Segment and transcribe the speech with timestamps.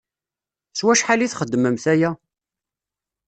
[0.77, 2.11] S wacḥal i txeddmemt aya?